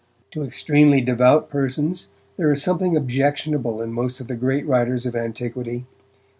To 0.31 0.41
extremely 0.41 1.01
devout 1.01 1.51
persons, 1.51 2.09
there 2.35 2.51
is 2.51 2.63
something 2.63 2.97
objectionable 2.97 3.83
in 3.83 3.93
most 3.93 4.19
of 4.19 4.25
the 4.25 4.35
great 4.35 4.65
writers 4.65 5.05
of 5.05 5.15
antiquity. 5.15 5.85